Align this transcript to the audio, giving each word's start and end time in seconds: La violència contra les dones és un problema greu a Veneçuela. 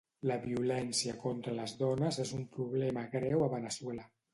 La 0.29 0.37
violència 0.45 1.15
contra 1.27 1.55
les 1.59 1.77
dones 1.85 2.21
és 2.27 2.35
un 2.41 2.51
problema 2.59 3.09
greu 3.17 3.51
a 3.51 3.57
Veneçuela. 3.59 4.15